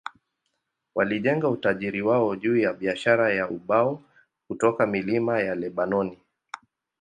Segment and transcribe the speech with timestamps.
[0.95, 4.03] Walijenga utajiri wao juu ya biashara ya ubao
[4.47, 6.17] kutoka milima ya Lebanoni.